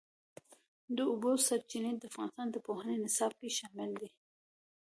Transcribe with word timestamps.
د 0.95 0.97
اوبو 1.11 1.31
سرچینې 1.47 1.91
د 1.97 2.03
افغانستان 2.11 2.47
د 2.51 2.57
پوهنې 2.65 2.95
نصاب 3.05 3.31
کې 3.39 3.55
شامل 3.57 3.91
دي. 4.01 4.09